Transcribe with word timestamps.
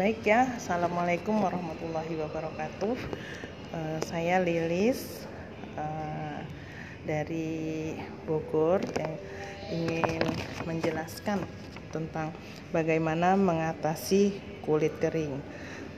Baik 0.00 0.24
ya, 0.24 0.56
Assalamualaikum 0.56 1.44
warahmatullahi 1.44 2.16
wabarakatuh. 2.24 2.96
Uh, 3.68 4.00
saya 4.08 4.40
Lilis 4.40 5.28
uh, 5.76 6.40
dari 7.04 7.92
Bogor 8.24 8.80
yang 8.96 9.12
ingin 9.68 10.24
menjelaskan 10.64 11.44
tentang 11.92 12.32
bagaimana 12.72 13.36
mengatasi 13.36 14.40
kulit 14.64 14.96
kering. 15.04 15.36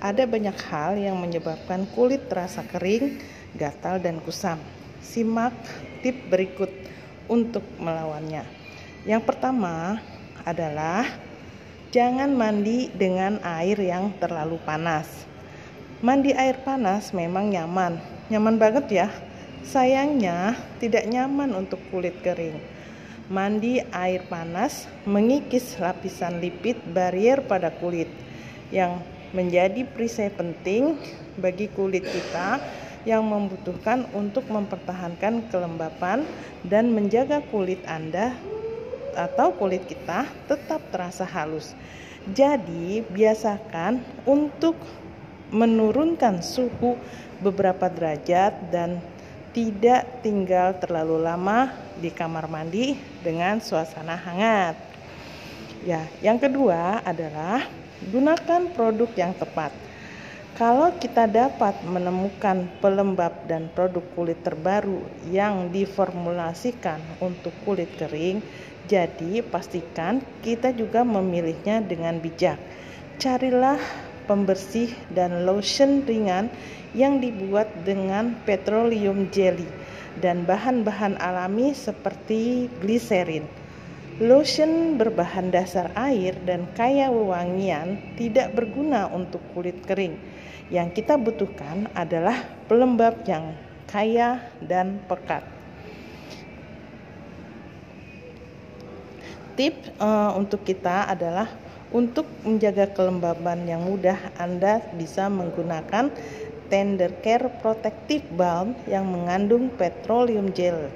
Ada 0.02 0.26
banyak 0.26 0.58
hal 0.66 0.98
yang 0.98 1.22
menyebabkan 1.22 1.86
kulit 1.94 2.26
terasa 2.26 2.66
kering, 2.66 3.22
gatal, 3.54 4.02
dan 4.02 4.18
kusam. 4.26 4.58
Simak 4.98 5.54
tip 6.02 6.26
berikut 6.26 6.74
untuk 7.30 7.62
melawannya. 7.78 8.42
Yang 9.06 9.30
pertama 9.30 10.02
adalah 10.42 11.06
Jangan 11.92 12.32
mandi 12.32 12.88
dengan 12.88 13.36
air 13.44 13.76
yang 13.76 14.16
terlalu 14.16 14.56
panas. 14.64 15.28
Mandi 16.00 16.32
air 16.32 16.64
panas 16.64 17.12
memang 17.12 17.52
nyaman, 17.52 18.00
nyaman 18.32 18.56
banget 18.56 18.86
ya. 18.88 19.08
Sayangnya 19.60 20.56
tidak 20.80 21.04
nyaman 21.04 21.52
untuk 21.52 21.84
kulit 21.92 22.16
kering. 22.24 22.56
Mandi 23.28 23.84
air 23.92 24.24
panas 24.24 24.88
mengikis 25.04 25.76
lapisan 25.76 26.40
lipid 26.40 26.80
barrier 26.96 27.44
pada 27.44 27.68
kulit 27.68 28.08
yang 28.72 29.04
menjadi 29.36 29.84
perisai 29.84 30.32
penting 30.32 30.96
bagi 31.36 31.68
kulit 31.76 32.08
kita 32.08 32.56
yang 33.04 33.20
membutuhkan 33.28 34.08
untuk 34.16 34.48
mempertahankan 34.48 35.44
kelembapan 35.52 36.24
dan 36.64 36.88
menjaga 36.88 37.44
kulit 37.52 37.84
Anda 37.84 38.32
atau 39.14 39.52
kulit 39.56 39.84
kita 39.88 40.28
tetap 40.48 40.80
terasa 40.92 41.24
halus. 41.28 41.76
Jadi, 42.30 43.02
biasakan 43.10 43.98
untuk 44.22 44.78
menurunkan 45.52 46.40
suhu 46.40 46.96
beberapa 47.42 47.90
derajat 47.90 48.72
dan 48.72 49.02
tidak 49.52 50.24
tinggal 50.24 50.72
terlalu 50.80 51.20
lama 51.20 51.68
di 52.00 52.08
kamar 52.08 52.48
mandi 52.48 52.96
dengan 53.20 53.60
suasana 53.60 54.16
hangat. 54.16 54.78
Ya, 55.84 56.08
yang 56.24 56.40
kedua 56.40 57.04
adalah 57.04 57.68
gunakan 58.08 58.72
produk 58.72 59.10
yang 59.12 59.36
tepat. 59.36 59.74
Kalau 60.52 60.92
kita 61.00 61.26
dapat 61.26 61.80
menemukan 61.82 62.68
pelembab 62.78 63.32
dan 63.48 63.72
produk 63.72 64.04
kulit 64.12 64.36
terbaru 64.44 65.00
yang 65.32 65.72
diformulasikan 65.72 67.00
untuk 67.24 67.56
kulit 67.64 67.88
kering, 67.96 68.44
jadi 68.90 69.46
pastikan 69.46 70.24
kita 70.42 70.74
juga 70.74 71.06
memilihnya 71.06 71.82
dengan 71.82 72.18
bijak. 72.18 72.58
Carilah 73.22 73.78
pembersih 74.26 74.90
dan 75.14 75.46
lotion 75.46 76.02
ringan 76.02 76.50
yang 76.92 77.22
dibuat 77.22 77.70
dengan 77.86 78.34
petroleum 78.42 79.30
jelly 79.30 79.66
dan 80.20 80.44
bahan-bahan 80.44 81.16
alami 81.22 81.72
seperti 81.72 82.68
gliserin. 82.82 83.46
Lotion 84.20 85.00
berbahan 85.00 85.48
dasar 85.48 85.88
air 85.96 86.36
dan 86.44 86.68
kaya 86.76 87.08
wewangian 87.08 87.96
tidak 88.20 88.52
berguna 88.52 89.08
untuk 89.08 89.40
kulit 89.56 89.80
kering 89.88 90.20
yang 90.68 90.92
kita 90.92 91.16
butuhkan 91.16 91.88
adalah 91.96 92.44
pelembab 92.68 93.24
yang 93.28 93.56
kaya 93.88 94.40
dan 94.64 95.00
pekat. 95.04 95.61
Tip 99.52 99.76
uh, 100.00 100.32
untuk 100.32 100.64
kita 100.64 101.12
adalah 101.12 101.44
untuk 101.92 102.24
menjaga 102.40 102.88
kelembaban 102.88 103.68
yang 103.68 103.84
mudah, 103.84 104.16
Anda 104.40 104.80
bisa 104.96 105.28
menggunakan 105.28 106.08
Tender 106.72 107.12
Care 107.20 107.52
Protective 107.60 108.24
Balm 108.32 108.72
yang 108.88 109.04
mengandung 109.12 109.68
petroleum 109.76 110.56
gel 110.56 110.88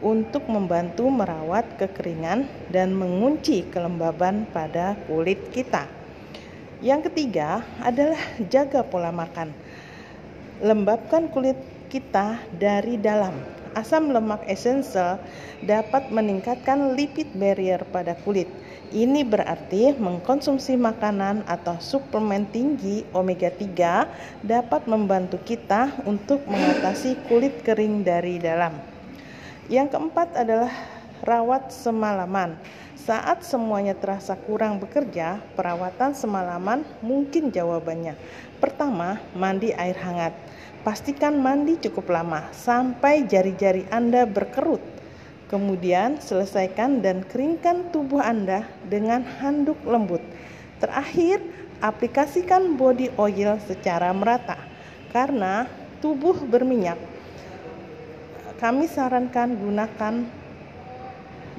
untuk 0.00 0.48
membantu 0.48 1.12
merawat 1.12 1.76
kekeringan 1.76 2.48
dan 2.72 2.96
mengunci 2.96 3.68
kelembaban 3.68 4.48
pada 4.48 4.96
kulit 5.04 5.52
kita. 5.52 5.84
Yang 6.80 7.12
ketiga 7.12 7.60
adalah 7.84 8.16
jaga 8.48 8.80
pola 8.80 9.12
makan. 9.12 9.52
Lembabkan 10.64 11.28
kulit 11.28 11.60
kita 11.92 12.40
dari 12.56 12.96
dalam. 12.96 13.59
Asam 13.70 14.10
lemak 14.10 14.42
esensial 14.50 15.22
dapat 15.62 16.10
meningkatkan 16.10 16.98
lipid 16.98 17.30
barrier 17.38 17.86
pada 17.94 18.18
kulit. 18.26 18.50
Ini 18.90 19.22
berarti 19.22 19.94
mengkonsumsi 19.94 20.74
makanan 20.74 21.46
atau 21.46 21.78
suplemen 21.78 22.50
tinggi 22.50 23.06
omega 23.14 23.46
3 23.46 24.42
dapat 24.42 24.82
membantu 24.90 25.38
kita 25.46 25.94
untuk 26.02 26.42
mengatasi 26.50 27.14
kulit 27.30 27.62
kering 27.62 28.02
dari 28.02 28.42
dalam. 28.42 28.74
Yang 29.70 29.94
keempat 29.94 30.34
adalah 30.34 30.74
rawat 31.22 31.70
semalaman. 31.70 32.58
Saat 32.98 33.46
semuanya 33.46 33.94
terasa 33.94 34.34
kurang 34.34 34.82
bekerja, 34.82 35.38
perawatan 35.54 36.10
semalaman 36.12 36.82
mungkin 36.98 37.54
jawabannya. 37.54 38.18
Pertama, 38.58 39.22
mandi 39.32 39.70
air 39.70 39.96
hangat. 40.02 40.34
Pastikan 40.80 41.36
mandi 41.44 41.76
cukup 41.76 42.08
lama 42.08 42.48
sampai 42.56 43.28
jari-jari 43.28 43.84
Anda 43.92 44.24
berkerut. 44.24 44.80
Kemudian, 45.52 46.16
selesaikan 46.22 47.04
dan 47.04 47.20
keringkan 47.26 47.92
tubuh 47.92 48.24
Anda 48.24 48.64
dengan 48.88 49.20
handuk 49.20 49.76
lembut. 49.84 50.24
Terakhir, 50.80 51.44
aplikasikan 51.84 52.80
body 52.80 53.12
oil 53.20 53.60
secara 53.68 54.08
merata 54.16 54.56
karena 55.12 55.68
tubuh 56.00 56.40
berminyak. 56.48 56.96
Kami 58.56 58.88
sarankan 58.88 59.60
gunakan 59.60 60.14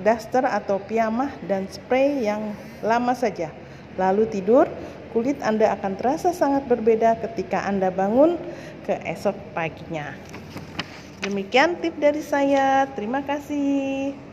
daster 0.02 0.50
atau 0.50 0.82
piyamah 0.82 1.30
dan 1.46 1.70
spray 1.70 2.26
yang 2.26 2.58
lama 2.82 3.14
saja. 3.14 3.54
Lalu 4.02 4.26
tidur, 4.34 4.66
kulit 5.12 5.38
Anda 5.44 5.76
akan 5.76 6.00
terasa 6.00 6.32
sangat 6.32 6.66
berbeda 6.66 7.20
ketika 7.20 7.68
Anda 7.68 7.92
bangun 7.92 8.40
keesok 8.88 9.36
paginya. 9.54 10.16
Demikian 11.22 11.78
tip 11.78 11.94
dari 12.02 12.24
saya. 12.26 12.90
Terima 12.98 13.22
kasih. 13.22 14.31